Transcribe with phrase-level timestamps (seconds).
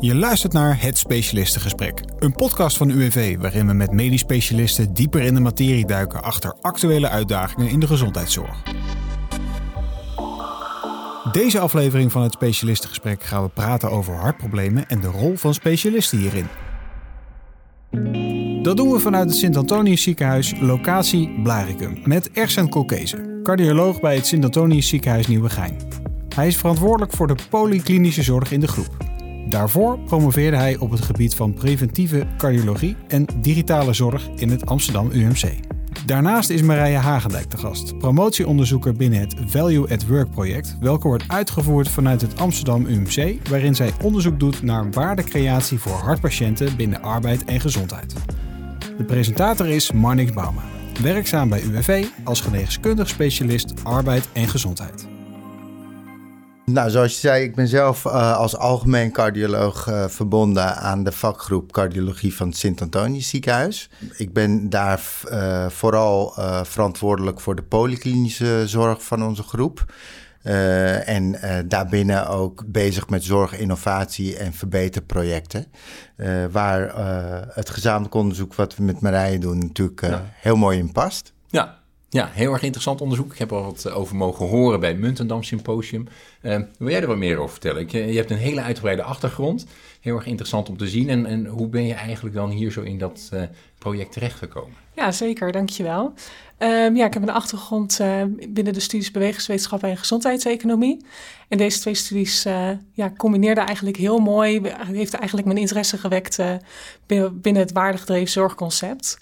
[0.00, 5.22] Je luistert naar Het Specialistengesprek, een podcast van UWV waarin we met medisch specialisten dieper
[5.22, 8.62] in de materie duiken achter actuele uitdagingen in de gezondheidszorg.
[11.32, 16.18] Deze aflevering van het Specialistengesprek gaan we praten over hartproblemen en de rol van specialisten
[16.18, 16.46] hierin.
[18.62, 24.26] Dat doen we vanuit het Sint-Antonius ziekenhuis, locatie Blaricum, met Ersen Kolkeze, cardioloog bij het
[24.26, 25.76] Sint-Antonius ziekenhuis Nieuwegein.
[26.34, 29.09] Hij is verantwoordelijk voor de polyklinische zorg in de groep.
[29.50, 35.10] Daarvoor promoveerde hij op het gebied van preventieve cardiologie en digitale zorg in het Amsterdam
[35.12, 35.52] UMC.
[36.06, 41.24] Daarnaast is Marije Hagendijk te gast, promotieonderzoeker binnen het Value at Work project, welke wordt
[41.26, 47.44] uitgevoerd vanuit het Amsterdam UMC, waarin zij onderzoek doet naar waardecreatie voor hartpatiënten binnen arbeid
[47.44, 48.14] en gezondheid.
[48.98, 50.62] De presentator is Marnix Bauma,
[51.02, 55.09] werkzaam bij UWV als geneeskundig specialist arbeid en gezondheid.
[56.72, 61.12] Nou, zoals je zei, ik ben zelf uh, als algemeen cardioloog uh, verbonden aan de
[61.12, 63.90] vakgroep cardiologie van het Sint-Antonius ziekenhuis.
[64.16, 66.32] Ik ben daar uh, vooral
[66.64, 69.84] verantwoordelijk voor de polyklinische zorg van onze groep.
[71.04, 71.36] en
[71.68, 75.66] daarbinnen ook bezig met zorg, innovatie en verbeterprojecten.
[76.50, 76.92] waar
[77.54, 80.30] het gezamenlijk onderzoek wat we met Marije doen natuurlijk ja.
[80.34, 81.32] heel mooi in past.
[81.48, 81.79] Ja,
[82.12, 83.32] ja, heel erg interessant onderzoek.
[83.32, 86.08] Ik heb er wat over mogen horen bij het Muntendam Symposium.
[86.42, 87.82] Uh, wil jij er wat meer over vertellen?
[87.82, 89.66] Ik, je hebt een hele uitgebreide achtergrond.
[90.00, 91.08] Heel erg interessant om te zien.
[91.08, 93.42] En, en hoe ben je eigenlijk dan hier zo in dat uh,
[93.78, 94.76] project terechtgekomen?
[94.94, 95.52] Ja, zeker.
[95.52, 96.12] Dankjewel.
[96.58, 98.00] Um, ja, ik heb een achtergrond
[98.48, 101.04] binnen de studies bewegingswetenschap en gezondheidseconomie.
[101.48, 102.42] En deze twee studies
[102.92, 104.60] ja, combineerden eigenlijk heel mooi.
[104.92, 106.38] Heeft eigenlijk mijn interesse gewekt
[107.32, 109.18] binnen het waardegedreven zorgconcept.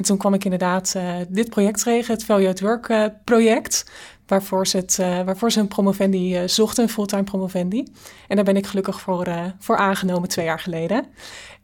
[0.00, 3.90] En toen kwam ik inderdaad uh, dit project tegen, het Value at Work uh, project,
[4.26, 7.86] waarvoor ze, uh, waarvoor een promovendi zochten, een fulltime promovendi.
[8.28, 11.06] En daar ben ik gelukkig voor, voor aangenomen twee jaar geleden.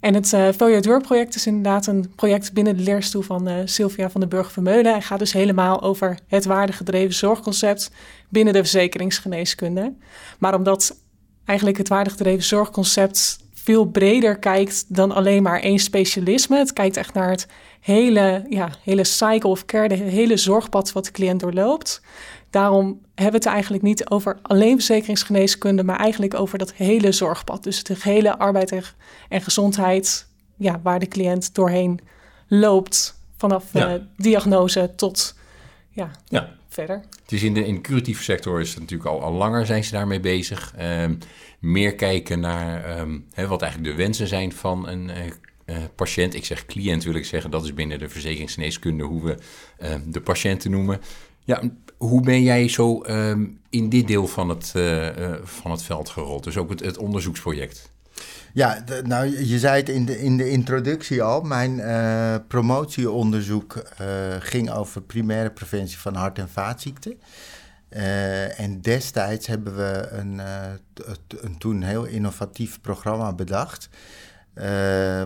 [0.01, 4.11] En het Value at Work project is inderdaad een project binnen de leerstoel van Sylvia
[4.11, 4.95] van den Burg Vermeulen.
[4.95, 7.91] En gaat dus helemaal over het waardegedreven zorgconcept
[8.29, 9.95] binnen de verzekeringsgeneeskunde.
[10.39, 10.97] Maar omdat
[11.45, 16.59] eigenlijk het waardegedreven zorgconcept veel breder kijkt dan alleen maar één specialisme.
[16.59, 17.47] Het kijkt echt naar het
[17.81, 22.03] hele, ja, hele cycle of care, de hele zorgpad wat de cliënt doorloopt.
[22.51, 27.63] Daarom hebben we het eigenlijk niet over alleen verzekeringsgeneeskunde, maar eigenlijk over dat hele zorgpad.
[27.63, 28.95] Dus het hele arbeid
[29.29, 30.27] en gezondheid,
[30.57, 32.01] ja, waar de cliënt doorheen
[32.49, 33.95] loopt vanaf ja.
[33.95, 35.35] uh, diagnose tot
[35.91, 36.56] ja, ja.
[36.77, 37.03] Verder.
[37.23, 39.91] Het is in de, in curatieve sector is het natuurlijk al, al langer zijn ze
[39.91, 40.75] daarmee bezig.
[40.81, 41.19] Um,
[41.59, 45.17] meer kijken naar um, wat eigenlijk de wensen zijn van een uh,
[45.67, 46.35] uh, patiënt.
[46.35, 49.37] Ik zeg cliënt wil ik zeggen, dat is binnen de verzekeringsgeneeskunde hoe we
[49.83, 51.01] uh, de patiënten noemen.
[51.45, 51.63] Ja,
[51.97, 53.01] hoe ben jij zo
[53.71, 56.45] in dit deel van het, uh, van het veld gerold?
[56.45, 57.95] Dus ook het, het onderzoeksproject.
[58.53, 61.41] Ja, nou je zei het in de, in de introductie al.
[61.41, 61.83] Mijn
[62.47, 63.83] promotieonderzoek
[64.41, 67.21] ging over primaire preventie van hart- en vaatziekten.
[67.91, 70.41] Uh, en destijds hebben we een,
[71.41, 73.89] een toen heel innovatief programma bedacht.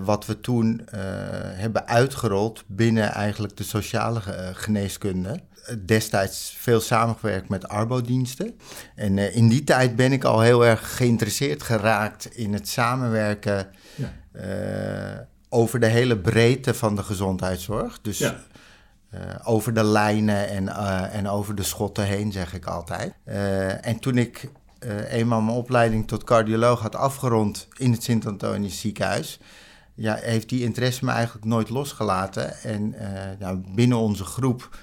[0.03, 0.83] Wat we toen
[1.55, 4.21] hebben uitgerold binnen eigenlijk de sociale
[4.55, 5.41] geneeskunde.
[5.87, 8.59] Destijds veel samengewerkt met arbodiensten.
[8.95, 15.29] En in die tijd ben ik al heel erg geïnteresseerd geraakt in het samenwerken ja.
[15.49, 18.01] over de hele breedte van de gezondheidszorg.
[18.01, 18.41] Dus ja.
[19.15, 20.69] Uh, over de lijnen en,
[21.11, 23.15] en over de schotten heen, zeg ik altijd.
[23.81, 24.49] En toen ik
[25.09, 29.41] eenmaal mijn opleiding tot cardioloog had afgerond in het Sint-Antonius ziekenhuis,
[29.95, 32.57] ja, heeft die interesse me eigenlijk nooit losgelaten.
[32.63, 32.95] En
[33.39, 34.79] ja, binnen onze groep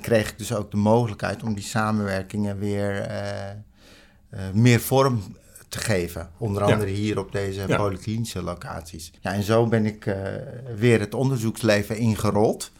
[0.00, 3.06] kreeg ik dus ook de mogelijkheid om die samenwerkingen weer
[4.52, 5.36] meer vorm
[5.68, 6.30] te geven.
[6.38, 6.96] Onder andere ja.
[6.96, 7.76] hier op deze ja.
[7.76, 9.12] polyklinische locaties.
[9.20, 10.16] Ja, en zo ben ik
[10.76, 12.72] weer het onderzoeksleven ingerold.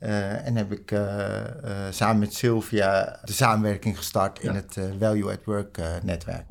[0.00, 1.00] Uh, en heb ik uh,
[1.90, 6.44] samen met Sylvia de samenwerking gestart in het Value at Work netwerk.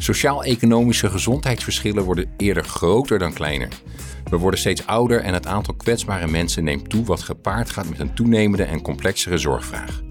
[0.00, 3.68] Sociaal-economische gezondheidsverschillen worden eerder groter dan kleiner.
[4.30, 7.98] We worden steeds ouder en het aantal kwetsbare mensen neemt toe, wat gepaard gaat met
[7.98, 10.02] een toenemende en complexere zorgvraag.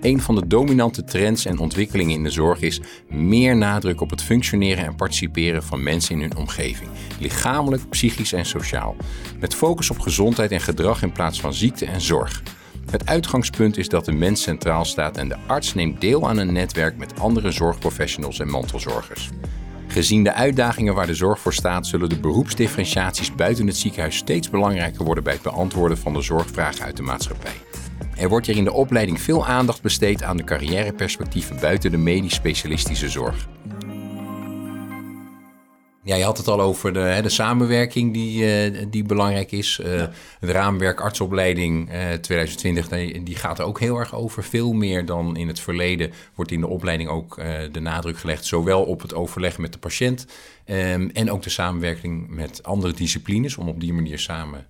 [0.00, 4.22] Een van de dominante trends en ontwikkelingen in de zorg is meer nadruk op het
[4.22, 8.96] functioneren en participeren van mensen in hun omgeving, lichamelijk, psychisch en sociaal,
[9.40, 12.42] met focus op gezondheid en gedrag in plaats van ziekte en zorg.
[12.94, 16.52] Het uitgangspunt is dat de mens centraal staat en de arts neemt deel aan een
[16.52, 19.30] netwerk met andere zorgprofessionals en mantelzorgers.
[19.86, 24.50] Gezien de uitdagingen waar de zorg voor staat, zullen de beroepsdifferentiaties buiten het ziekenhuis steeds
[24.50, 27.54] belangrijker worden bij het beantwoorden van de zorgvragen uit de maatschappij.
[28.16, 32.34] Er wordt hier in de opleiding veel aandacht besteed aan de carrièreperspectieven buiten de medisch
[32.34, 33.48] specialistische zorg.
[36.04, 39.80] Ja, je had het al over de, hè, de samenwerking die, uh, die belangrijk is.
[39.84, 40.10] Uh, ja.
[40.40, 44.44] Het raamwerk artsopleiding uh, 2020, die, die, gaat er ook heel erg over.
[44.44, 47.36] Veel meer dan in het verleden wordt in de opleiding ook
[47.72, 48.44] de nadruk gelegd.
[48.44, 50.26] Zowel op het overleg met de patiënt
[50.66, 53.56] um, en ook de samenwerking met andere disciplines.
[53.56, 54.66] Om op die manier samen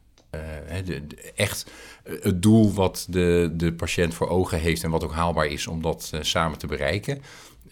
[0.84, 1.70] de, de, echt
[2.04, 5.82] het doel wat de, de patiënt voor ogen heeft en wat ook haalbaar is om
[5.82, 7.22] dat samen te bereiken.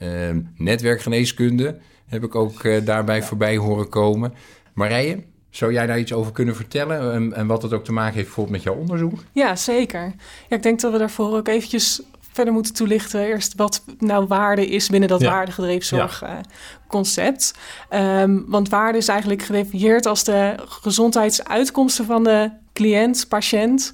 [0.00, 1.78] Um, netwerkgeneeskunde
[2.12, 3.22] heb ik ook uh, daarbij ja.
[3.22, 4.34] voorbij horen komen.
[4.72, 8.14] Marije, zou jij daar iets over kunnen vertellen en, en, wat het ook te maken
[8.14, 9.18] heeft bijvoorbeeld met jouw onderzoek?
[9.32, 10.14] Ja, zeker.
[10.48, 13.20] Ja, ik denk dat we daarvoor ook eventjes verder moeten toelichten.
[13.20, 15.30] Eerst wat nou waarde is binnen dat ja.
[15.30, 17.54] waardegedreven zorgconcept.
[17.90, 18.16] Ja.
[18.16, 23.92] Uh, um, want waarde is eigenlijk gedefinieerd als de gezondheidsuitkomsten van de cliënt, patiënt.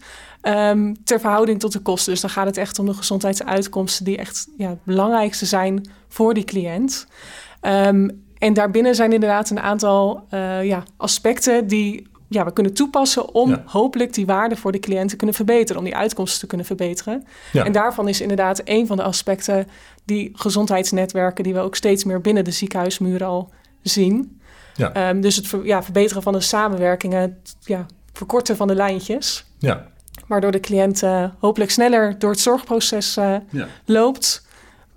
[0.49, 2.12] Um, ter verhouding tot de kosten.
[2.12, 6.35] Dus dan gaat het echt om de gezondheidsuitkomsten die echt ja, het belangrijkste zijn voor
[6.35, 7.06] die cliënt.
[7.62, 13.35] Um, en daarbinnen zijn inderdaad een aantal uh, ja, aspecten die ja, we kunnen toepassen
[13.35, 13.62] om ja.
[13.67, 17.27] hopelijk die waarde voor de cliënt te kunnen verbeteren, om die uitkomsten te kunnen verbeteren.
[17.53, 17.65] Ja.
[17.65, 19.67] En daarvan is inderdaad een van de aspecten
[20.05, 23.51] die gezondheidsnetwerken, die we ook steeds meer binnen de ziekenhuismuren al
[23.83, 24.41] zien.
[24.75, 25.09] Ja.
[25.09, 29.44] Um, dus het ver, ja, verbeteren van de samenwerkingen, het ja, verkorten van de lijntjes.
[29.59, 29.87] Ja.
[30.29, 33.37] Waardoor de cliënt uh, hopelijk sneller door het zorgproces uh,
[33.85, 34.47] loopt,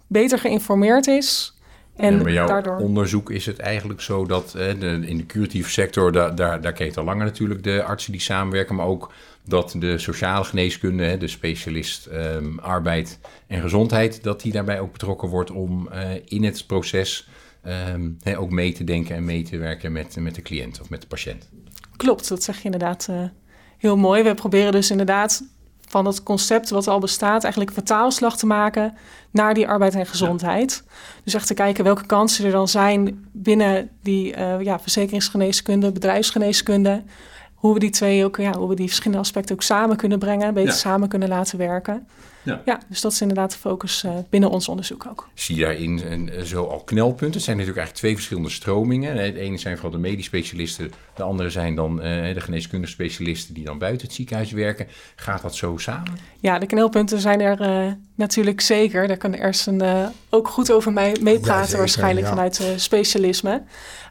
[0.07, 1.55] beter geïnformeerd is.
[1.95, 2.77] En, en bij jouw daardoor...
[2.77, 6.73] onderzoek is het eigenlijk zo dat eh, de, in de curatieve sector, daar, daar, daar
[6.73, 9.11] keek al langer natuurlijk de artsen die samenwerken, maar ook
[9.45, 15.29] dat de sociale geneeskunde, de specialist um, arbeid en gezondheid, dat die daarbij ook betrokken
[15.29, 17.27] wordt om uh, in het proces
[17.93, 20.89] um, he, ook mee te denken en mee te werken met, met de cliënt of
[20.89, 21.49] met de patiënt.
[21.97, 23.23] Klopt, dat zeg je inderdaad uh,
[23.81, 24.23] heel mooi.
[24.23, 25.43] We proberen dus inderdaad
[25.87, 28.97] van het concept wat al bestaat, eigenlijk vertaalslag te maken
[29.31, 30.83] naar die arbeid en gezondheid.
[30.85, 30.93] Ja.
[31.23, 37.03] Dus echt te kijken welke kansen er dan zijn binnen die uh, ja, verzekeringsgeneeskunde, bedrijfsgeneeskunde.
[37.61, 40.53] Hoe we die twee ook, ja, hoe we die verschillende aspecten ook samen kunnen brengen,
[40.53, 40.75] beter ja.
[40.75, 42.07] samen kunnen laten werken.
[42.43, 42.61] Ja.
[42.65, 45.29] ja, dus dat is inderdaad de focus uh, binnen ons onderzoek ook.
[45.33, 47.33] Zie je daarin uh, zo al knelpunten?
[47.33, 49.17] Het zijn natuurlijk eigenlijk twee verschillende stromingen.
[49.17, 53.53] Het ene zijn vooral de medisch specialisten, de andere zijn dan uh, de geneeskundige specialisten
[53.53, 54.87] die dan buiten het ziekenhuis werken.
[55.15, 56.17] Gaat dat zo samen?
[56.39, 59.07] Ja, de knelpunten zijn er natuurlijk zeker.
[59.07, 62.33] Daar kan Ersen ook goed over mij meepraten, ja, waarschijnlijk ja.
[62.33, 63.63] vanuit specialisme.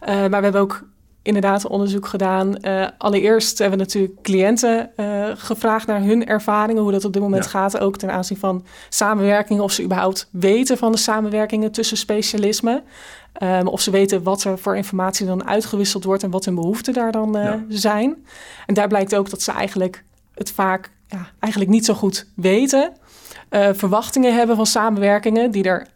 [0.07, 0.85] maar we hebben ook
[1.23, 2.57] inderdaad onderzoek gedaan.
[2.61, 7.23] Uh, allereerst hebben we natuurlijk cliënten uh, gevraagd naar hun ervaringen, hoe dat op dit
[7.23, 7.51] moment ja.
[7.51, 7.79] gaat.
[7.79, 12.83] Ook ten aanzien van samenwerkingen, of ze überhaupt weten van de samenwerkingen tussen specialismen.
[13.43, 16.93] Um, of ze weten wat er voor informatie dan uitgewisseld wordt en wat hun behoeften
[16.93, 17.65] daar dan uh, ja.
[17.69, 18.25] zijn.
[18.67, 22.93] En daar blijkt ook dat ze eigenlijk het vaak ja, eigenlijk niet zo goed weten.
[23.51, 25.87] verwachtingen hebben van samenwerkingen die er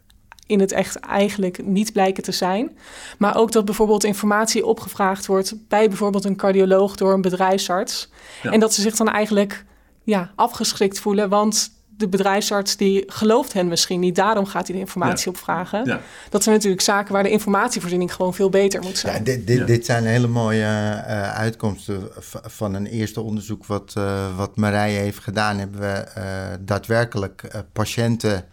[0.45, 2.77] in het echt eigenlijk niet blijken te zijn.
[3.17, 8.09] Maar ook dat bijvoorbeeld informatie opgevraagd wordt bij bijvoorbeeld een cardioloog door een bedrijfsarts.
[8.43, 8.51] Ja.
[8.51, 9.65] En dat ze zich dan eigenlijk
[10.03, 14.15] ja, afgeschrikt voelen, want de bedrijfsarts die gelooft hen misschien niet.
[14.15, 15.37] Daarom gaat hij de informatie ja.
[15.37, 15.85] opvragen.
[15.85, 16.01] Ja.
[16.29, 19.17] Dat zijn natuurlijk zaken waar de informatievoorziening gewoon veel beter moet zijn.
[19.17, 22.09] Ja, dit, dit, dit zijn hele mooie uh, uitkomsten
[22.43, 25.57] van een eerste onderzoek wat, uh, wat Marije heeft gedaan.
[25.57, 26.23] Hebben we uh,
[26.59, 28.45] daadwerkelijk patiënten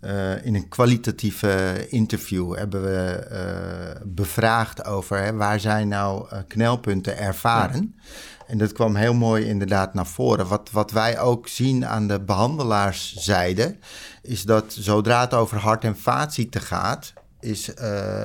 [0.00, 6.38] uh, in een kwalitatieve interview hebben we uh, bevraagd over hè, waar zijn nou uh,
[6.48, 7.94] knelpunten ervaren.
[7.96, 8.12] Ja.
[8.46, 10.46] En dat kwam heel mooi inderdaad naar voren.
[10.46, 13.76] Wat, wat wij ook zien aan de behandelaarszijde,
[14.22, 17.70] is dat zodra het over hart- en vaatziekten gaat, is,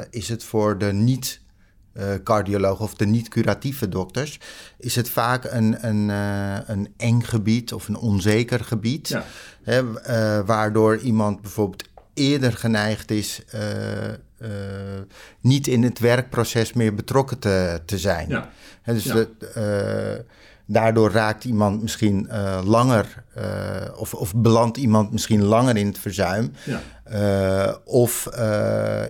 [0.09, 1.41] is het voor de niet
[2.23, 4.39] cardiologen of de niet-curatieve dokters,
[4.77, 9.07] is het vaak een, een, uh, een eng gebied of een onzeker gebied.
[9.07, 9.25] Ja.
[9.63, 11.83] Hè, uh, waardoor iemand bijvoorbeeld
[12.13, 13.41] eerder geneigd is
[15.41, 18.29] niet in het werkproces meer betrokken te, te zijn.
[18.29, 18.49] Ja.
[18.81, 19.25] Hè, dus ja.
[20.65, 22.29] daardoor raakt iemand misschien
[22.63, 23.23] langer
[23.95, 27.77] of, of belandt iemand misschien langer in het verzuim ja.
[27.83, 28.29] of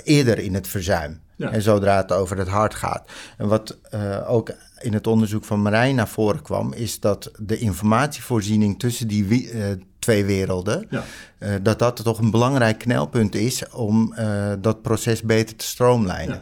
[0.04, 1.24] eerder in het verzuim.
[1.36, 1.52] Ja.
[1.52, 3.10] En zodra het over het hart gaat.
[3.38, 7.58] En wat uh, ook in het onderzoek van Marijn naar voren kwam, is dat de
[7.58, 9.66] informatievoorziening tussen die uh,
[10.00, 11.04] twee werelden, ja.
[11.40, 14.16] uh, dat dat toch een belangrijk knelpunt is om
[14.62, 16.42] dat proces beter te stroomlijnen.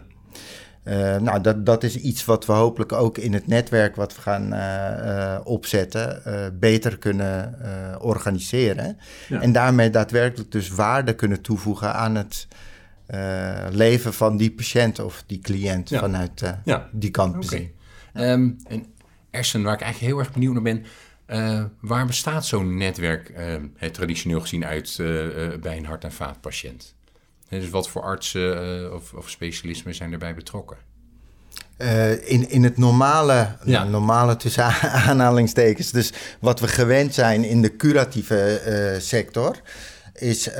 [0.84, 1.20] Ja.
[1.20, 4.54] nou, dat, dat is iets wat we hopelijk ook in het netwerk wat we gaan
[5.44, 6.22] opzetten,
[6.60, 7.56] beter kunnen
[8.02, 8.98] organiseren.
[9.30, 12.48] En daarmee daadwerkelijk dus waarde kunnen toevoegen aan het
[13.72, 16.00] leven van die patiënt of die cliënt ja.
[16.00, 16.90] vanuit uh, ja.
[16.92, 17.72] die kant bezien.
[18.14, 18.32] Okay.
[18.32, 18.86] Um, en
[19.32, 20.86] Ersen, waar ik eigenlijk heel erg benieuwd naar ben,
[21.82, 23.32] waar bestaat zo'n netwerk,
[23.76, 24.96] het traditioneel gezien, uit
[25.62, 26.96] bij een hart- en vaatpatiënt?
[27.50, 30.78] dus wat voor artsen of, of specialismen zijn erbij betrokken?
[31.78, 33.80] Uh, in, in het normale, ja.
[33.80, 34.64] nou, normale tussen
[35.08, 38.62] aanhalingstekens, dus wat we gewend zijn in de curatieve
[38.96, 39.62] uh, sector,
[40.14, 40.56] is uh,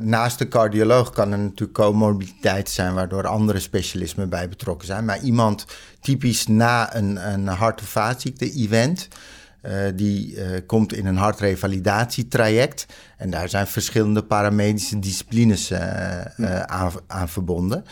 [0.00, 5.04] naast de cardioloog kan er natuurlijk comorbiditeit zijn waardoor andere specialismen bij betrokken zijn.
[5.04, 5.66] Maar iemand
[6.00, 9.08] typisch na een, een hart- of vaatziekte-event,
[9.94, 12.86] die komt in een hartrevalidatietraject.
[13.16, 15.72] En daar zijn verschillende paramedische disciplines
[16.66, 17.84] aan, aan, verbonden.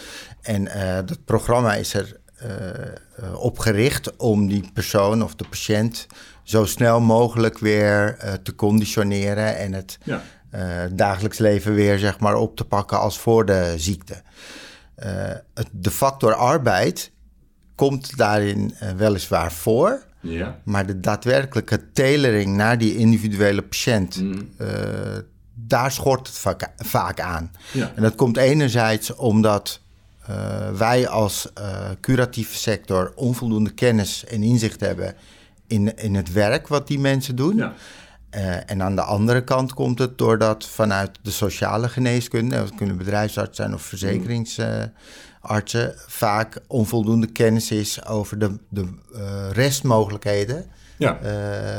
[0.43, 0.69] En
[1.07, 2.21] dat programma is er
[3.35, 6.07] opgericht om die persoon of de patiënt
[6.43, 10.23] zo snel mogelijk weer te conditioneren en het ja.
[10.93, 14.23] Dagelijks leven weer zeg maar, op te pakken als voor de ziekte.
[15.55, 17.11] Het, de factor arbeid
[17.75, 20.59] komt daarin weliswaar voor, ja.
[20.65, 24.21] maar de daadwerkelijke tailoring naar die individuele patiënt.
[24.21, 24.49] Mm.
[25.55, 27.53] daar schort het vaak, vaak aan.
[27.73, 27.93] Ja.
[27.95, 29.81] En dat komt enerzijds omdat
[30.31, 35.15] uh, wij als uh, curatieve sector onvoldoende kennis en inzicht hebben
[35.67, 37.57] in, in het werk wat die mensen doen.
[37.57, 37.75] Ja.
[38.37, 42.97] Uh, en aan de andere kant komt het doordat vanuit de sociale geneeskunde, dat kunnen
[42.97, 48.89] bedrijfsartsen zijn of verzekeringsartsen, vaak onvoldoende kennis is over de, de
[49.53, 50.67] restmogelijkheden
[50.99, 51.19] ja.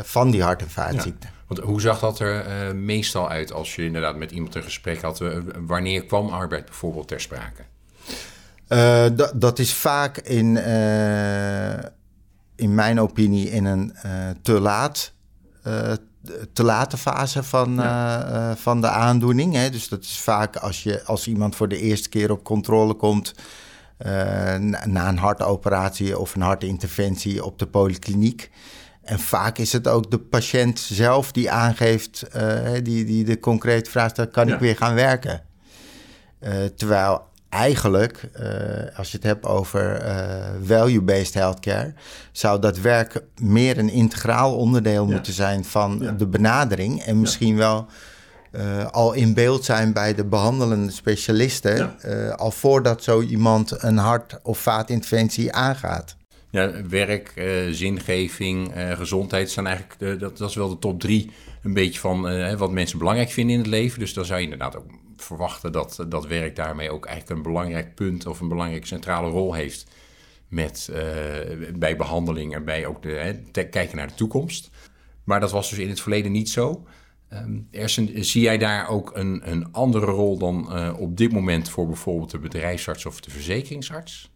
[0.03, 1.29] van die hart- en vaatziekten.
[1.47, 5.23] Want hoe zag dat er meestal uit als je inderdaad met iemand een gesprek had?
[5.65, 7.63] wanneer kwam arbeid bijvoorbeeld ter sprake?
[9.35, 10.57] Dat is vaak in,
[12.55, 13.95] in mijn opinie in een
[14.41, 15.13] te laat.
[16.53, 18.55] Te late fase van, ja.
[18.55, 19.53] van de aandoening.
[19.53, 19.69] Hè?
[19.69, 23.33] Dus dat is vaak als, je, als iemand voor de eerste keer op controle komt.
[23.97, 28.51] Na, na, een hartoperatie of een hartinterventie op de polykliniek.
[29.01, 32.25] En vaak is het ook de patiënt zelf die aangeeft,
[32.83, 35.43] die, die de concrete vraag stelt: kan ik weer gaan werken?
[36.75, 37.21] terwijl
[37.55, 41.93] eigenlijk, uh, als je het hebt over uh, value-based healthcare,
[42.31, 47.01] zou dat werk meer een integraal onderdeel moeten zijn van de benadering.
[47.01, 47.85] En misschien wel
[48.51, 51.99] uh, al in beeld zijn bij de behandelende specialisten,
[52.37, 56.15] al voordat zo iemand een hart- of vaatinterventie aangaat.
[56.49, 57.33] Ja, werk,
[57.71, 61.31] zingeving, gezondheid zijn eigenlijk, dat, dat is wel de top drie
[61.63, 63.99] een beetje van wat mensen belangrijk vinden in het leven.
[63.99, 64.85] Dus dan zou je inderdaad ook
[65.17, 69.53] verwachten dat dat werk daarmee ook eigenlijk een belangrijk punt of een belangrijke centrale rol
[69.53, 69.85] heeft
[70.47, 70.97] met, uh,
[71.75, 74.69] bij behandeling en bij ook de, hè, kijken naar de toekomst.
[75.23, 76.85] Maar dat was dus in het verleden niet zo.
[77.33, 81.69] Um, Ersen, zie jij daar ook een, een andere rol dan uh, op dit moment
[81.69, 84.31] voor bijvoorbeeld de bedrijfsarts of de verzekeringsarts?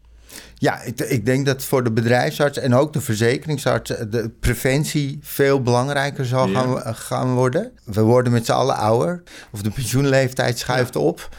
[0.54, 5.62] Ja, ik, ik, denk dat voor de bedrijfsarts en ook de verzekeringsarts de preventie veel
[5.62, 7.72] belangrijker zal gaan, gaan, worden.
[7.84, 11.30] We worden met z'n allen ouder, of de pensioenleeftijd schuift op.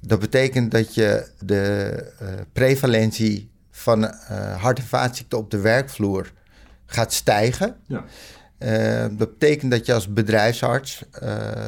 [0.00, 1.92] Dat betekent dat je de
[2.22, 4.10] uh, prevalentie van uh,
[4.62, 6.32] hart- en vaatziekten op de werkvloer
[6.86, 7.76] gaat stijgen.
[7.86, 8.04] Ja.
[8.58, 11.04] Uh, dat betekent dat je als bedrijfsarts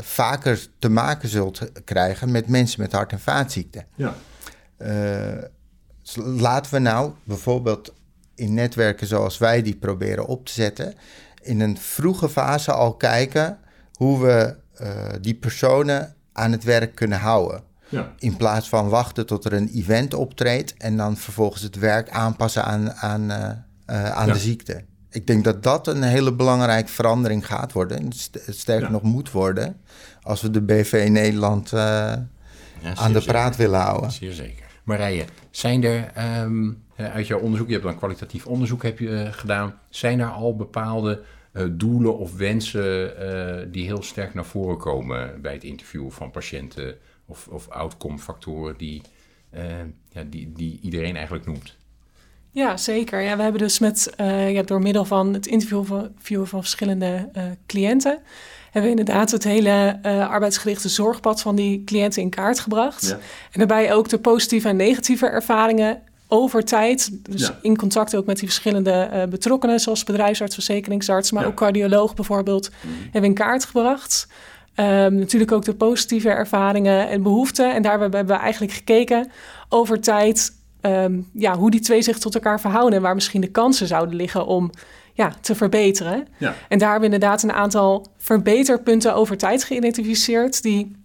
[0.00, 3.87] vaker te maken zult krijgen met mensen met hart- en vaatziekten.
[3.95, 4.14] Ja.
[6.14, 7.92] Dus laten we nou bijvoorbeeld
[8.35, 10.95] in netwerken zoals wij die proberen op te zetten,
[11.42, 13.59] in een vroege fase al kijken
[13.92, 14.88] hoe we uh,
[15.21, 17.62] die personen aan het werk kunnen houden.
[17.88, 18.12] Ja.
[18.19, 22.64] In plaats van wachten tot er een event optreedt en dan vervolgens het werk aanpassen
[22.64, 23.37] aan, aan, uh,
[23.87, 24.33] uh, aan ja.
[24.33, 24.85] de ziekte.
[25.11, 28.12] Ik denk dat dat een hele belangrijke verandering gaat worden.
[28.49, 28.90] Sterker ja.
[28.90, 29.81] nog moet worden.
[30.23, 32.28] Als we de BV in Nederland aan
[32.83, 33.23] de zeker.
[33.23, 34.11] praat willen houden.
[34.11, 34.62] Zeer zeker.
[34.83, 36.12] Marije, zijn er
[36.43, 40.29] um, uit jouw onderzoek, je hebt dan kwalitatief onderzoek heb je, uh, gedaan, zijn er
[40.29, 41.23] al bepaalde
[41.53, 46.97] uh, doelen of wensen die heel sterk naar voren komen bij het interviewen van patiënten
[47.27, 48.77] of, of outcome factoren
[50.09, 51.77] ja, die, die iedereen eigenlijk noemt?
[52.55, 53.21] Ja, zeker.
[53.21, 54.13] Ja, we hebben dus met,
[54.49, 57.29] ja, door middel van het interviewen van, van verschillende
[57.67, 58.19] cliënten
[58.73, 63.07] hebben we inderdaad het hele uh, arbeidsgerichte zorgpad van die cliënten in kaart gebracht.
[63.07, 63.19] Ja.
[63.51, 67.11] En daarbij ook de positieve en negatieve ervaringen over tijd.
[67.31, 67.59] Dus ja.
[67.63, 71.49] in contact ook met die verschillende uh, betrokkenen, zoals bedrijfsarts, verzekeringsarts, maar ja.
[71.49, 72.93] ook cardioloog bijvoorbeeld, mm.
[73.03, 74.27] hebben we in kaart gebracht.
[74.77, 77.75] Um, natuurlijk ook de positieve ervaringen en behoeften.
[77.75, 79.31] En daar hebben we eigenlijk gekeken
[79.69, 83.51] over tijd um, ja, hoe die twee zich tot elkaar verhouden en waar misschien de
[83.51, 84.71] kansen zouden liggen om
[85.12, 86.29] ja, te verbeteren.
[86.37, 86.55] Ja.
[86.69, 90.97] En daar hebben we inderdaad een aantal verbeterpunten over tijd geïdentificeerd, die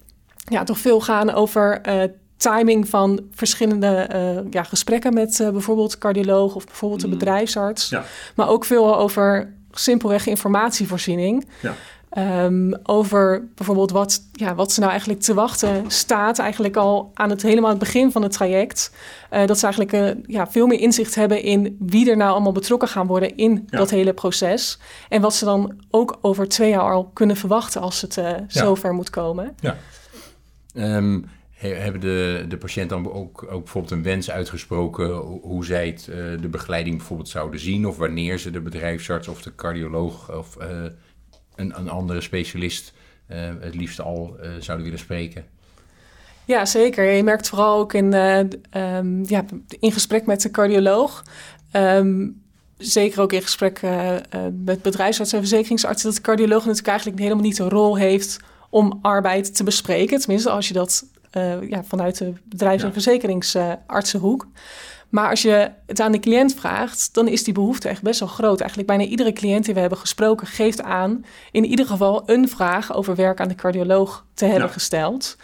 [0.50, 2.04] ja, toch veel gaan over uh,
[2.38, 7.90] timing van verschillende uh, ja, gesprekken met uh, bijvoorbeeld cardioloog of bijvoorbeeld de bedrijfsarts.
[7.90, 8.04] Ja.
[8.36, 11.48] Maar ook veel over simpelweg informatievoorziening.
[11.62, 11.74] Ja.
[12.10, 17.30] Ehm, over bijvoorbeeld wat, ja, wat ze nou eigenlijk te wachten staat, eigenlijk al aan
[17.30, 18.92] het helemaal het begin van het traject.
[19.34, 22.52] Uh, dat ze eigenlijk uh, ja, veel meer inzicht hebben in wie er nou allemaal
[22.52, 23.78] betrokken gaan worden in Ja.
[23.78, 24.80] dat hele proces.
[25.10, 28.94] En wat ze dan ook over twee jaar al kunnen verwachten als het uh, zover
[28.94, 29.56] moet komen.
[30.74, 31.22] Ehm,
[31.52, 35.86] he- hebben de, de patiënt dan ook, ook bijvoorbeeld een wens uitgesproken ho- hoe zij
[35.88, 37.88] het, eh, de begeleiding bijvoorbeeld zouden zien?
[37.88, 40.68] Of wanneer ze de bedrijfsarts of de cardioloog of eh,
[41.58, 42.94] een, een andere specialist
[43.28, 45.46] eh, het liefst al eh, zouden willen spreken?
[46.46, 47.12] Ja, zeker.
[47.12, 49.46] Je merkt vooral ook in, eh, ehm, ja,
[49.80, 51.24] in gesprek met de cardioloog.
[51.72, 52.28] ehm,
[52.78, 53.82] zeker ook in gesprek
[54.64, 59.00] met bedrijfsartsen en verzekeringsartsen, dat de cardioloog natuurlijk eigenlijk helemaal niet een rol heeft om
[59.02, 60.20] arbeid te bespreken.
[60.20, 61.06] Tenminste, als je dat
[61.70, 62.94] ja, vanuit de bedrijfs- en Ja.
[62.94, 64.48] verzekeringsartsenhoek.
[65.10, 68.30] Maar als je het aan de cliënt vraagt, dan is die behoefte echt best wel
[68.30, 68.60] groot.
[68.60, 72.94] Eigenlijk bijna iedere cliënt die we hebben gesproken geeft aan in ieder geval een vraag
[72.94, 74.74] over werk aan de cardioloog te hebben Ja.
[74.74, 75.38] gesteld.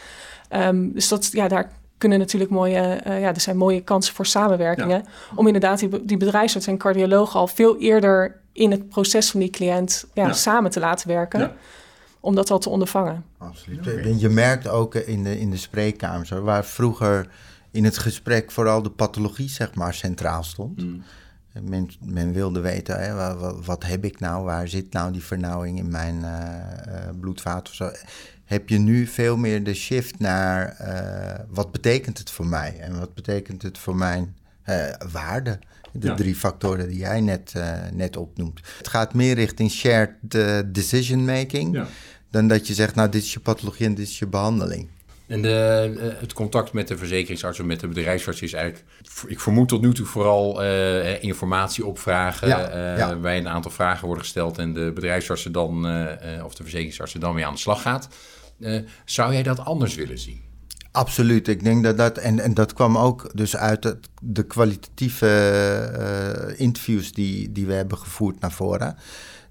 [0.50, 4.26] Ehm, dus dat, ja, daar kunnen natuurlijk mooie, eh, ja, er zijn mooie kansen voor
[4.26, 5.06] samenwerkingen.
[5.36, 9.40] Om inderdaad die, be- die bedrijfsarts en cardioloog al veel eerder in het proces van
[9.40, 10.34] die cliënt ja, Ja.
[10.34, 11.40] samen te laten werken.
[11.40, 11.54] Ja.
[12.20, 13.26] Om dat al te ondervangen.
[13.38, 13.88] Absoluut.
[13.88, 17.28] En Je merkt ook in de, in de spreekkamers, hoor, waar vroeger
[17.74, 20.82] in het gesprek vooral de pathologie zeg maar, centraal stond.
[20.84, 21.04] Mm.
[21.62, 25.24] Men, men wilde weten, hè, wa- wa- wat, heb ik nou, waar zit nou die
[25.24, 26.26] vernauwing in mijn
[27.20, 27.92] bloedvaat of zo.
[28.46, 33.00] Heb je nu veel meer de shift naar eh, wat betekent het voor mij en
[33.00, 34.36] wat betekent het voor mijn
[35.12, 35.60] waarde.
[35.92, 36.16] De Ja.
[36.16, 37.54] drie factoren die jij net,
[37.94, 38.60] net opnoemt.
[38.78, 40.10] Het gaat meer richting shared
[40.76, 41.88] decision making Ja.
[42.30, 44.88] dan dat je zegt, nou dit is je pathologie en dit is je behandeling.
[45.34, 48.86] En de, eh, het contact met de verzekeringsarts of met de bedrijfsarts is eigenlijk,
[49.28, 52.48] ik vermoed tot nu toe vooral eh, informatie opvragen.
[52.48, 52.70] Ja,
[53.24, 57.20] eh, een aantal vragen worden gesteld en de bedrijfsartsen dan, eh, eh, of de verzekeringsartsen
[57.20, 58.08] dan weer aan de slag gaat.
[58.60, 60.42] Eh, zou jij dat anders willen zien?
[60.92, 61.48] Absoluut.
[61.48, 66.60] Ik denk dat dat, en, en dat kwam ook dus uit het, de kwalitatieve eh,
[66.60, 68.96] interviews die, die we hebben gevoerd naar voren.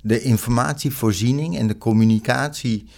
[0.03, 2.89] De informatievoorziening en de communicatie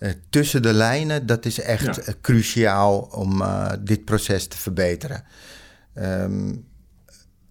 [0.00, 2.02] eh, tussen de lijnen, dat is echt Ja.
[2.02, 5.24] eh, cruciaal om eh, dit proces te verbeteren.
[5.94, 6.54] Ehm,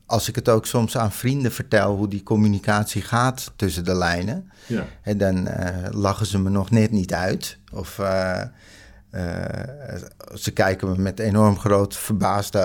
[0.06, 4.52] als ik het ook soms aan vrienden vertel hoe die communicatie gaat tussen de lijnen,
[4.68, 4.86] Ja.
[5.02, 5.48] en dan
[5.92, 7.58] lachen ze me nog net niet uit.
[7.74, 8.00] Of
[10.34, 12.60] ze kijken me met enorm groot verbaasde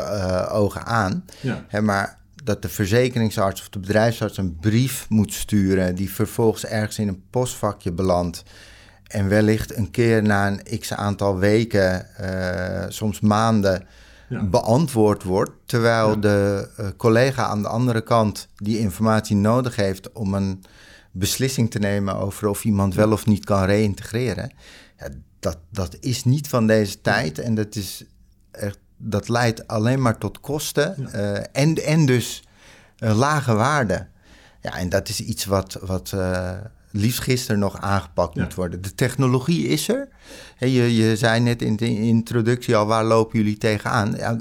[0.51, 1.25] ogen aan.
[1.41, 1.65] Ja.
[1.69, 5.95] Hè, maar dat de verzekeringsarts of de bedrijfsarts een brief moet sturen...
[5.95, 8.43] die vervolgens ergens in een postvakje belandt...
[9.07, 13.87] en wellicht een keer na een x aantal weken, eh, soms maanden...
[14.29, 14.45] Ja.
[14.45, 15.51] beantwoord wordt...
[15.65, 16.17] terwijl Ja.
[16.17, 20.13] de eh, collega aan de andere kant die informatie nodig heeft...
[20.13, 20.65] om een
[21.11, 24.53] beslissing te nemen over of iemand wel of niet kan reïntegreren.
[24.99, 28.05] Ja, dat, dat is niet van deze tijd en dat, is
[28.51, 32.43] echt, dat leidt alleen maar tot kosten eh, en, en dus
[32.97, 34.09] lage waarden.
[34.61, 36.13] Ja, en dat is iets wat, wat
[36.97, 38.43] liefst gisteren nog aangepakt Ja.
[38.43, 38.83] moet worden.
[38.83, 40.09] De technologie is er.
[40.59, 44.15] Je, je zei net in de introductie al, waar lopen jullie tegenaan?
[44.17, 44.39] Ja,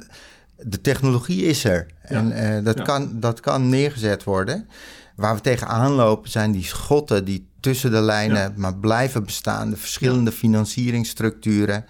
[0.58, 1.86] de technologie is er.
[2.02, 4.68] En eh, dat, kan, dat kan neergezet worden.
[5.16, 9.70] Waar we tegenaan lopen zijn die schotten die tussen de lijnen maar blijven bestaan.
[9.70, 11.86] De verschillende financieringsstructuren.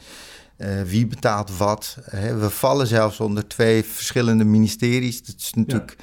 [0.57, 1.97] Eh, wie betaalt wat?
[2.39, 5.23] We vallen zelfs onder twee verschillende ministeries.
[5.25, 5.95] Dat is natuurlijk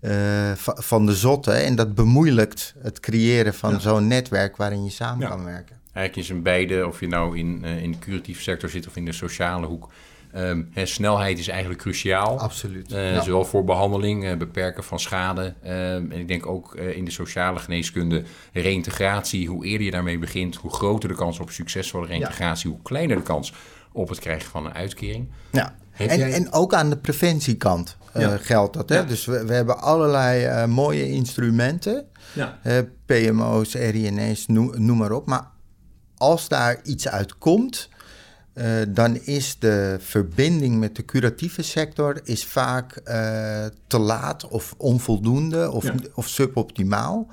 [0.00, 1.52] eh, va- van de zotte.
[1.52, 3.78] En dat bemoeilijkt het creëren van Ja.
[3.78, 5.28] zo'n netwerk waarin je samen Ja.
[5.28, 5.76] kan werken.
[5.92, 8.96] Eigenlijk is een beide, of je nou in, eh, in de curatieve sector zit of
[8.96, 9.88] in de sociale hoek.
[10.32, 12.38] ehm, hè, snelheid is eigenlijk cruciaal.
[12.40, 12.92] Absoluut.
[12.92, 13.20] Eh, Ja.
[13.22, 15.54] Zowel voor behandeling, eh, beperken van schade.
[15.62, 15.72] ehm,
[16.10, 18.22] en ik denk ook eh, in de sociale geneeskunde,
[18.72, 19.48] reïntegratie.
[19.48, 23.22] Hoe eerder je daarmee begint, hoe groter de kans op succesvolle reïntegratie, hoe kleiner de
[23.22, 23.52] kans
[23.92, 25.28] op het krijgen van een uitkering.
[25.52, 25.74] Ja.
[25.92, 28.36] En, jij- en ook aan de preventiekant Ja.
[28.36, 28.88] geldt dat.
[28.88, 28.96] Hè?
[28.96, 29.02] Ja.
[29.02, 32.04] Dus we, we hebben allerlei eh, mooie instrumenten.
[32.34, 32.58] Ja.
[32.62, 35.26] eh, PMO's, RINA's, noem, noem maar op.
[35.26, 35.46] Maar
[36.16, 37.88] als daar iets uit komt,
[38.52, 44.74] eh, dan is de verbinding met de curatieve sector is vaak eh, te laat of
[44.76, 45.94] onvoldoende of, Ja.
[46.14, 47.28] of suboptimaal.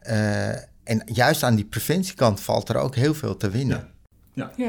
[0.00, 0.48] Eh,
[0.84, 3.76] en juist aan die preventiekant valt er ook heel veel te winnen.
[3.76, 3.88] Ja,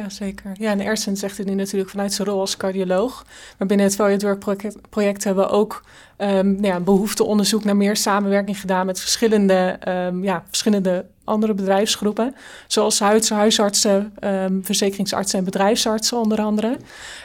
[0.08, 0.52] zeker.
[0.60, 3.26] Ja, en Ersen zegt het nu natuurlijk vanuit zijn rol als cardioloog.
[3.58, 5.84] Maar binnen het Value at Work project, project hebben we ook
[6.18, 12.36] um, nou ja, behoefteonderzoek naar meer samenwerking gedaan met verschillende, um, ja, verschillende andere bedrijfsgroepen.
[12.68, 13.00] Zoals
[13.30, 16.78] huisartsen, um, verzekeringsartsen en bedrijfsartsen onder andere.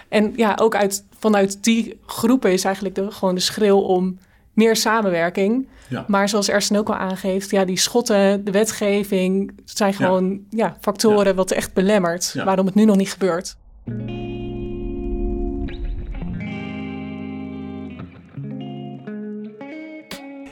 [0.08, 4.18] En ja, ook uit, vanuit die groepen is eigenlijk de, gewoon de schreeuw om
[4.58, 5.68] meer samenwerking.
[5.88, 6.04] Ja.
[6.06, 10.76] Maar zoals Ersten ook al aangeeft, ja, die schotten, de wetgeving, zijn gewoon ja.
[10.80, 12.30] factoren wat echt belemmert.
[12.34, 12.44] Ja.
[12.44, 13.56] Waarom het nu nog niet gebeurt.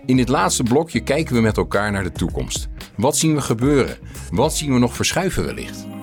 [0.06, 2.68] In dit laatste blokje kijken we met elkaar naar de toekomst.
[2.96, 3.96] Wat zien we gebeuren?
[4.30, 5.95] Wat zien we nog verschuiven wellicht?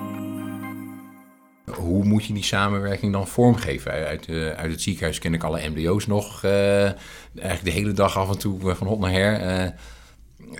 [2.04, 3.92] Hoe moet je die samenwerking dan vormgeven?
[3.92, 6.44] Uit, eh, uit het ziekenhuis ken ik alle MDO's nog.
[6.44, 9.74] eh, eigenlijk de hele dag af en toe eh, van hot naar her.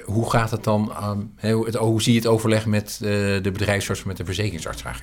[0.05, 0.93] Hoe gaat het dan?
[1.41, 5.01] het, hoe zie je het overleg met de bedrijfsarts, met de verzekeringsarts graag?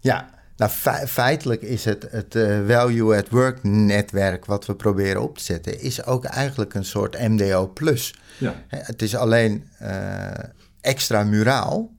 [0.00, 2.32] Ja, nou fe- feitelijk is het het
[2.66, 7.28] Value at Work netwerk wat we proberen op te zetten, is ook eigenlijk een soort
[7.28, 8.14] MDO plus.
[8.38, 8.62] Ja.
[8.68, 9.68] Het is alleen
[10.80, 11.90] extra muraal.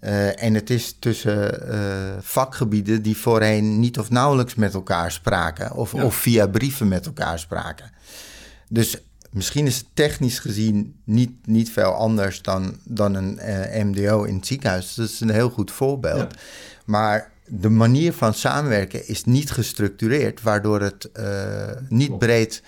[0.00, 1.78] Eh, en het is tussen eh,
[2.20, 5.72] vakgebieden die voorheen niet of nauwelijks met elkaar spraken.
[5.72, 6.04] Of, Ja.
[6.04, 7.90] of via brieven met elkaar spraken.
[8.68, 8.96] Dus
[9.30, 14.34] misschien is het technisch gezien niet, niet veel anders dan, dan een eh, MDO in
[14.34, 14.94] het ziekenhuis.
[14.94, 16.32] Dat is een heel goed voorbeeld.
[16.32, 16.40] Ja.
[16.84, 21.10] Maar de manier van samenwerken is niet gestructureerd, waardoor het
[21.88, 22.62] niet breed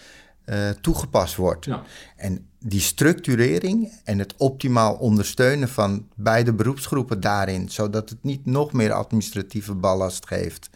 [0.80, 1.64] toegepast wordt.
[1.64, 1.82] Ja.
[2.16, 8.72] En die structurering en het optimaal ondersteunen van beide beroepsgroepen daarin, zodat het niet nog
[8.72, 10.70] meer administratieve ballast geeft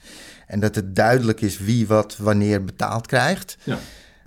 [0.46, 3.56] en dat het duidelijk is wie wat wanneer betaald krijgt.
[3.64, 3.78] Ja.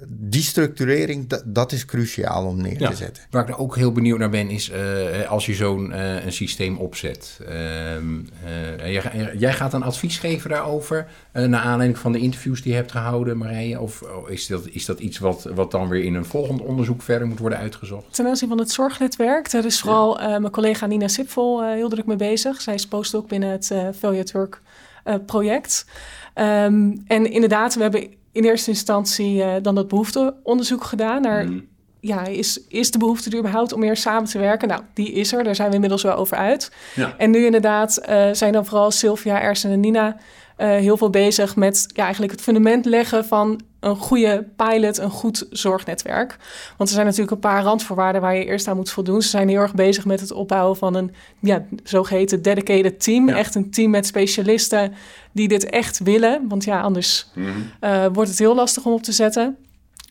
[0.07, 2.89] Die structurering, dat, dat is cruciaal om neer Ja.
[2.89, 3.23] te zetten.
[3.29, 6.31] Waar ik er ook heel benieuwd naar ben, is eh, als je zo'n eh, een
[6.31, 7.39] systeem opzet.
[7.47, 12.61] Ehm, eh, jij, jij gaat een advies geven daarover, eh, naar aanleiding van de interviews
[12.61, 13.79] die je hebt gehouden, Marije?
[13.79, 17.01] Of oh, is, dat, is dat iets wat, wat dan weer in een volgend onderzoek
[17.01, 18.13] verder moet worden uitgezocht?
[18.13, 21.89] Ten aanzien van het zorgnetwerk, daar is vooral eh, mijn collega Nina Sipvol eh, heel
[21.89, 22.61] druk mee bezig.
[22.61, 24.61] Zij is postdoc binnen het eh at Work
[25.03, 25.85] eh, project.
[26.33, 31.45] Ehm, en inderdaad, we hebben in eerste instantie eh, dan dat behoefteonderzoek gedaan naar...
[31.45, 31.67] Mm.
[32.01, 34.67] Ja, is, is de behoefte er überhaupt om meer samen te werken?
[34.67, 35.43] Nou, die is er.
[35.43, 36.71] Daar zijn we inmiddels wel over uit.
[36.95, 37.13] Ja.
[37.17, 40.17] En nu inderdaad eh, zijn dan vooral Sylvia, Ersen en Nina
[40.67, 45.47] heel veel bezig met ja, eigenlijk het fundament leggen van een goede pilot, een goed
[45.49, 46.37] zorgnetwerk.
[46.77, 49.21] Want er zijn natuurlijk een paar randvoorwaarden waar je eerst aan moet voldoen.
[49.21, 53.29] Ze zijn heel erg bezig met het opbouwen van een ja, zogeheten dedicated team.
[53.29, 53.35] Ja.
[53.35, 54.93] Echt een team met specialisten
[55.31, 56.47] die dit echt willen.
[56.47, 57.49] Want ja, anders Mhm.
[57.79, 59.57] eh, wordt het heel lastig om op te zetten.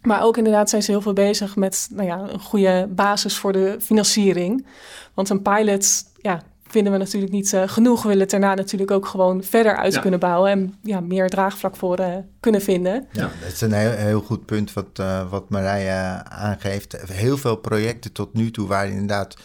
[0.03, 3.53] Maar ook inderdaad zijn ze heel veel bezig met nou ja, een goede basis voor
[3.53, 4.67] de financiering.
[5.15, 8.03] Want een pilot ja, vinden we natuurlijk niet eh, genoeg.
[8.03, 10.01] We willen het daarna natuurlijk ook gewoon verder uit Ja.
[10.01, 13.07] kunnen bouwen en ja, meer draagvlak voor eh, kunnen vinden.
[13.13, 16.97] Ja, dat is een heel, heel goed punt wat, eh, wat Marije aangeeft.
[17.13, 19.37] Heel veel projecten tot nu toe waren inderdaad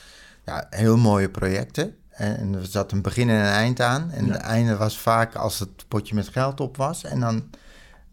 [0.45, 1.95] ja, heel mooie projecten.
[2.09, 4.11] En, en er zat een begin en een eind aan.
[4.11, 4.31] En Ja.
[4.31, 7.03] het einde was vaak als het potje met geld op was.
[7.03, 7.43] En dan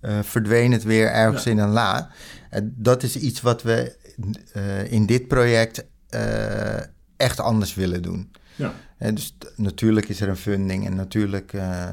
[0.00, 1.50] eh, verdween het weer ergens Ja.
[1.50, 2.08] in een la.
[2.50, 3.96] En dat is iets wat we
[4.52, 6.76] eh, in dit project eh,
[7.16, 8.30] echt anders willen doen.
[8.60, 8.74] Ja.
[8.98, 11.82] En dus t- natuurlijk is er een funding en natuurlijk eh,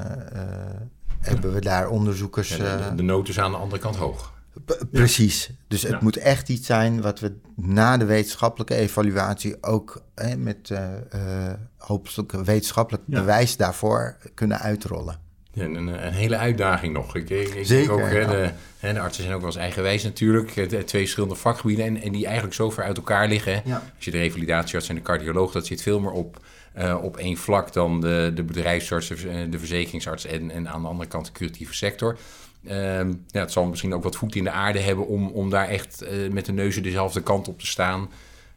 [1.20, 2.56] hebben we daar onderzoekers...
[2.56, 4.32] Ja, eh, de, de nood is aan de andere kant hoog.
[4.64, 5.50] P- Precies.
[5.68, 5.98] Dus het Ja.
[6.00, 11.54] moet echt iets zijn wat we na de wetenschappelijke evaluatie ook hè, met eh eh,
[11.76, 13.18] hopelijk wetenschappelijk Ja.
[13.20, 15.18] bewijs daarvoor kunnen uitrollen.
[15.52, 17.16] Ja, een, een hele uitdaging nog.
[17.16, 18.26] Ik, ik, ik denk Zeker, ook, hè, ja.
[18.30, 20.56] de, hè, de artsen zijn ook wel eens eigenwijs natuurlijk.
[20.56, 23.62] Eh, Twee verschillende vakgebieden en, en die eigenlijk zo ver uit elkaar liggen.
[23.96, 26.44] Als je de revalidatiearts en de cardioloog, dat zit veel meer op,
[26.78, 30.82] eh, op één vlak dan de, de bedrijfsarts, de, ver- de verzekeringsarts en, en aan
[30.82, 32.18] de andere kant de curatieve sector.
[32.66, 35.68] Ehm, ja, het zal misschien ook wat voet in de aarde hebben om, om daar
[35.68, 38.08] echt eh, met de neuzen dezelfde kant op te staan.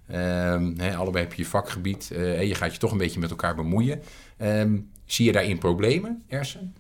[0.08, 2.12] Ehm, hè, allebei heb je je vakgebied.
[2.12, 4.02] eh, en je gaat je toch een beetje met elkaar bemoeien.
[4.38, 6.74] Ehm, zie je daarin problemen, Ersen?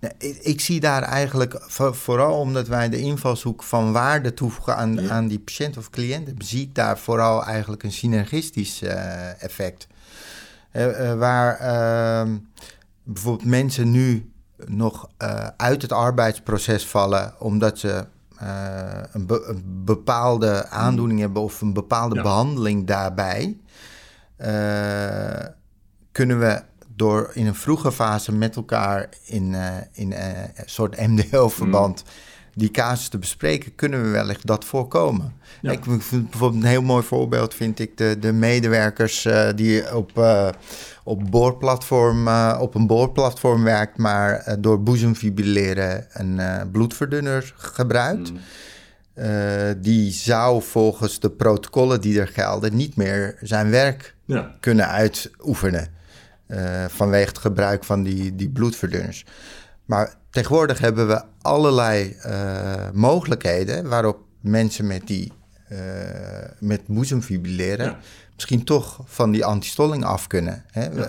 [0.00, 4.76] Nee, ik, ik zie daar eigenlijk, voor- vooral omdat wij de invalshoek van waarde toevoegen
[4.76, 5.08] aan, Ja.
[5.08, 9.86] aan die patiënt of cliënt, zie ik daar vooral eigenlijk een synergistisch eh, effect.
[10.72, 12.36] Eh, eh, waar ehm,
[13.02, 14.32] bijvoorbeeld mensen nu
[14.66, 18.04] nog eh, uit het arbeidsproces vallen omdat ze
[19.12, 22.22] een, be- een bepaalde aandoening hebben of een bepaalde Ja.
[22.22, 23.56] behandeling daarbij,
[26.12, 26.62] kunnen we
[26.96, 29.54] door in een vroege fase met elkaar in,
[29.92, 32.02] in een soort MDO-verband
[32.54, 35.32] die casus te bespreken, kunnen we wellicht dat voorkomen.
[35.60, 35.70] Ja.
[35.70, 40.18] Ik vind bijvoorbeeld een heel mooi voorbeeld vind ik de, de medewerkers eh, die op,
[40.18, 40.48] eh,
[41.04, 48.30] op, boorplatform, eh, op een boorplatform werkt, maar door boezemfibrilleren een bloedverdunner gebruikt.
[48.32, 48.38] Mm.
[49.14, 54.54] Eh, die zou volgens de protocollen die er gelden niet meer zijn werk Ja.
[54.60, 56.00] kunnen uitoefenen.
[56.88, 59.24] vanwege het gebruik van die, die bloedverdunners.
[59.84, 65.32] Maar tegenwoordig hebben we allerlei eh, mogelijkheden waarop mensen met die
[66.58, 67.96] met boezemfibrilleren
[68.34, 70.64] misschien toch van die antistolling af kunnen.
[70.70, 71.06] Hè?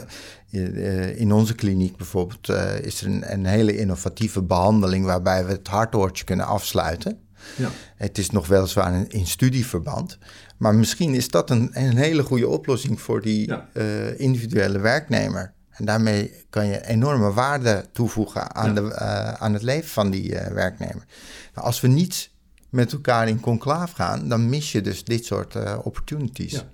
[1.16, 2.50] in onze kliniek bijvoorbeeld
[2.82, 7.20] is er een, een, hele innovatieve behandeling waarbij we het hartoortje kunnen afsluiten.
[7.56, 7.70] Ja.
[7.96, 10.18] Het is nog weliswaar in, in studieverband,
[10.58, 13.54] maar misschien is dat een, een hele goede oplossing voor die
[14.18, 15.54] individuele werknemer.
[15.74, 20.32] En daarmee kan je enorme waarde toevoegen aan, de, uh, aan het leven van die
[20.32, 21.06] uh, werknemer.
[21.54, 22.30] Nou, als we niet
[22.70, 26.52] met elkaar in conclaaf gaan, dan mis je dus dit soort uh, opportunities.
[26.52, 26.70] Ja.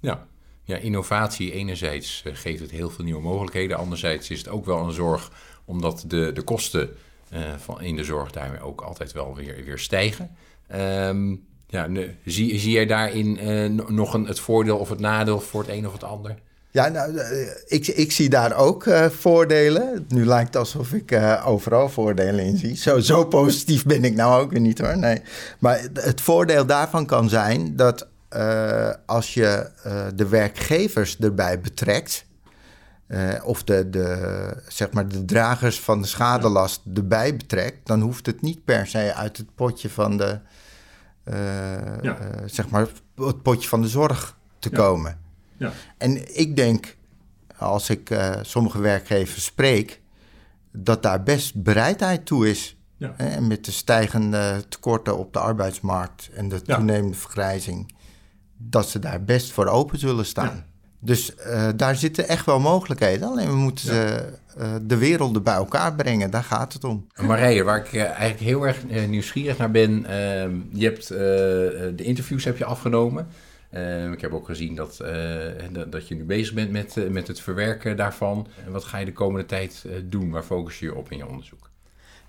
[0.00, 0.26] ja.
[0.64, 0.76] Ja.
[0.76, 3.76] innovatie enerzijds geeft het heel veel nieuwe mogelijkheden.
[3.76, 5.32] Anderzijds is het ook wel een zorg,
[5.64, 6.90] omdat de, de kosten
[7.56, 10.36] van in de zorg daarmee ook altijd wel weer, weer stijgen.
[10.74, 11.88] Um, ja,
[12.24, 13.38] zie, zie jij daarin
[13.94, 16.38] nog een, het voordeel of het nadeel voor het een of het ander?
[16.74, 20.04] Ja, nou, eh, ik, ik zie daar ook uh, voordelen.
[20.08, 22.76] Nu lijkt het alsof ik uh, overal voordelen in zie.
[22.76, 24.98] Zo, zo positief ben ik nou ook weer niet hoor.
[24.98, 25.22] Nee.
[25.58, 29.70] Maar het voordeel daarvan kan zijn dat uh, als je
[30.14, 32.24] de werkgevers erbij betrekt.
[33.44, 37.86] of de, de, zeg maar de dragers van de schadelast erbij betrekt.
[37.86, 40.38] dan hoeft het niet per se uit het potje van de.
[42.02, 42.18] Ja.
[42.46, 44.76] zeg maar het potje van de zorg te ja.
[44.76, 45.23] komen.
[45.64, 45.72] Ja.
[45.98, 46.96] En ik denk,
[47.56, 50.00] als ik uh, sommige werkgevers spreek,
[50.72, 52.76] dat daar best bereidheid toe is.
[52.96, 53.14] Ja.
[53.16, 57.94] En met de stijgende tekorten op de arbeidsmarkt en de toenemende vergrijzing,
[58.56, 60.64] dat ze daar best voor open zullen staan.
[61.00, 63.28] Dus uh, daar zitten echt wel mogelijkheden.
[63.28, 66.30] Alleen we moeten ze, uh, de werelden bij elkaar brengen.
[66.30, 67.06] Daar gaat het om.
[67.20, 70.06] Marije, waar ik eigenlijk heel erg nieuwsgierig naar ben.
[70.06, 73.26] Ehm, je hebt de interviews heb je afgenomen.
[73.74, 77.28] Uh, ik heb ook gezien dat, uh, dat je nu bezig bent met, uh, met
[77.28, 78.46] het verwerken daarvan.
[78.66, 80.30] En wat ga je de komende tijd doen?
[80.30, 81.70] Waar focus je je op in je onderzoek?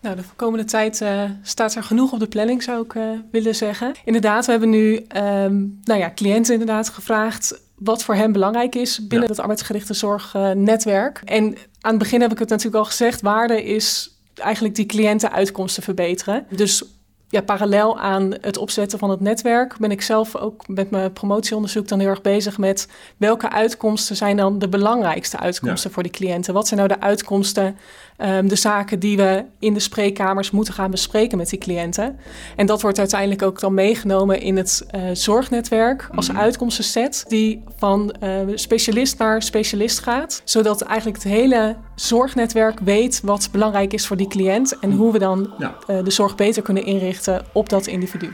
[0.01, 1.03] Nou, de komende tijd
[1.41, 3.93] staat er genoeg op de planning, zou ik willen zeggen.
[4.05, 9.07] Inderdaad, we hebben nu um, nou ja, cliënten inderdaad gevraagd wat voor hen belangrijk is
[9.07, 9.33] binnen ja.
[9.33, 11.21] het arbeidsgerichte zorgnetwerk.
[11.25, 15.83] en aan het begin heb ik het natuurlijk al gezegd, waarde is eigenlijk die cliëntenuitkomsten
[15.83, 16.45] verbeteren.
[16.49, 16.83] Dus
[17.29, 21.87] ja, parallel aan het opzetten van het netwerk ben ik zelf ook met mijn promotieonderzoek
[21.87, 26.53] dan heel erg bezig met welke uitkomsten zijn dan de belangrijkste uitkomsten voor die cliënten.
[26.53, 27.77] Wat zijn nou de uitkomsten,
[28.17, 32.19] um, de zaken die we in de spreekkamers moeten gaan bespreken met die cliënten.
[32.55, 36.37] En dat wordt uiteindelijk ook dan meegenomen in het uh, zorgnetwerk als mm.
[36.37, 43.49] uitkomstenset die van uh, specialist naar specialist gaat, zodat eigenlijk het hele zorgnetwerk weet wat
[43.51, 45.75] belangrijk is voor die cliënt en hoe we dan ja.
[45.87, 48.31] uh, de zorg beter kunnen inrichten op dat individu.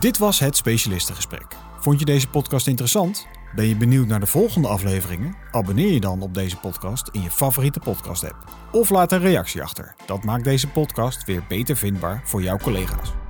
[0.00, 1.46] Dit was het specialistengesprek.
[1.80, 3.26] Vond je deze podcast interessant?
[3.54, 5.36] Ben je benieuwd naar de volgende afleveringen?
[5.50, 8.44] Abonneer je dan op deze podcast in je favoriete podcast-app.
[8.72, 9.94] Of laat een reactie achter.
[10.06, 13.23] Dat maakt deze podcast weer beter vindbaar voor jouw collega's.